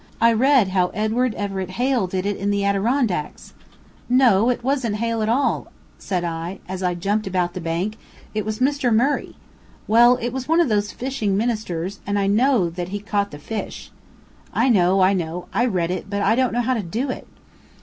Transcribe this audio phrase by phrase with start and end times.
[0.19, 3.53] I read how Edward Everett Hale did it in the Adirondacks."
[4.09, 5.67] "No, it wasn't Hale at all,"
[5.99, 7.99] said I, as I jumped about the bank;
[8.33, 8.91] "it was Mr.
[8.91, 9.35] Murray."
[9.87, 13.37] "Well, it was one of those fishing ministers, and I know that it caught the
[13.37, 13.91] fish."
[14.51, 15.45] "I know, I know.
[15.53, 17.27] I read it, but I don't know how to do it."